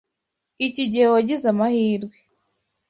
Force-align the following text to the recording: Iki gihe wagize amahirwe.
Iki 0.67 0.83
gihe 0.91 1.05
wagize 1.13 1.45
amahirwe. 1.53 2.15